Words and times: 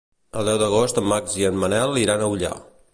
El 0.39 0.47
deu 0.49 0.57
d'agost 0.61 0.97
en 1.03 1.07
Max 1.11 1.37
i 1.43 1.47
en 1.51 1.63
Manel 1.65 1.97
iran 2.07 2.25
a 2.25 2.33
Ullà. 2.37 2.57